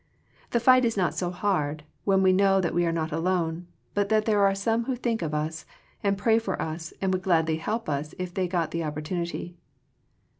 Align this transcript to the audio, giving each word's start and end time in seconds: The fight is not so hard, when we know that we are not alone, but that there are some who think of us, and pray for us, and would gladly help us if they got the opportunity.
The 0.49 0.59
fight 0.59 0.83
is 0.83 0.97
not 0.97 1.13
so 1.13 1.29
hard, 1.29 1.83
when 2.05 2.23
we 2.23 2.33
know 2.33 2.59
that 2.59 2.73
we 2.73 2.87
are 2.87 2.91
not 2.91 3.11
alone, 3.11 3.67
but 3.93 4.09
that 4.09 4.25
there 4.25 4.43
are 4.43 4.55
some 4.55 4.85
who 4.85 4.95
think 4.95 5.21
of 5.21 5.35
us, 5.35 5.63
and 6.01 6.17
pray 6.17 6.39
for 6.39 6.59
us, 6.59 6.91
and 7.03 7.13
would 7.13 7.21
gladly 7.21 7.57
help 7.57 7.87
us 7.87 8.15
if 8.17 8.33
they 8.33 8.47
got 8.47 8.71
the 8.71 8.83
opportunity. 8.83 9.57